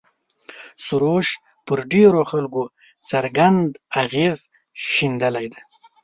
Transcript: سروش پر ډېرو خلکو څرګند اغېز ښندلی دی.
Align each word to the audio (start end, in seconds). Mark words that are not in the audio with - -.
سروش 0.85 1.27
پر 1.65 1.79
ډېرو 1.91 2.21
خلکو 2.31 2.63
څرګند 3.09 3.69
اغېز 4.01 4.37
ښندلی 4.89 5.47
دی. 5.53 5.61